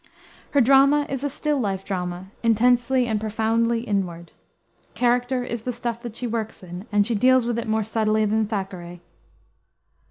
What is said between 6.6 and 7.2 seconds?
in, and she